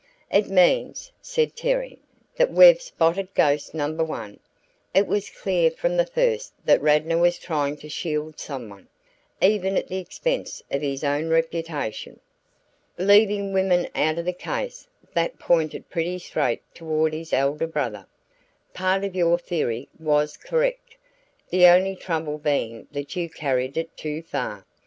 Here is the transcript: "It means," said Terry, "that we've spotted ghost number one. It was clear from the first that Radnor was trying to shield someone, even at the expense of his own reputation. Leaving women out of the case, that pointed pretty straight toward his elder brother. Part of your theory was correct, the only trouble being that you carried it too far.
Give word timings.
"It 0.31 0.49
means," 0.49 1.11
said 1.21 1.55
Terry, 1.55 2.01
"that 2.35 2.49
we've 2.51 2.81
spotted 2.81 3.31
ghost 3.35 3.75
number 3.75 4.03
one. 4.03 4.39
It 4.95 5.05
was 5.05 5.29
clear 5.29 5.69
from 5.69 5.95
the 5.95 6.07
first 6.07 6.53
that 6.65 6.81
Radnor 6.81 7.19
was 7.19 7.37
trying 7.37 7.77
to 7.77 7.87
shield 7.87 8.39
someone, 8.39 8.87
even 9.43 9.77
at 9.77 9.89
the 9.89 9.99
expense 9.99 10.63
of 10.71 10.81
his 10.81 11.03
own 11.03 11.29
reputation. 11.29 12.19
Leaving 12.97 13.53
women 13.53 13.87
out 13.93 14.17
of 14.17 14.25
the 14.25 14.33
case, 14.33 14.87
that 15.13 15.37
pointed 15.37 15.87
pretty 15.87 16.17
straight 16.17 16.63
toward 16.73 17.13
his 17.13 17.31
elder 17.31 17.67
brother. 17.67 18.07
Part 18.73 19.03
of 19.03 19.13
your 19.15 19.37
theory 19.37 19.87
was 19.99 20.35
correct, 20.35 20.97
the 21.51 21.67
only 21.67 21.95
trouble 21.95 22.39
being 22.39 22.87
that 22.91 23.15
you 23.15 23.29
carried 23.29 23.77
it 23.77 23.95
too 23.95 24.23
far. 24.23 24.65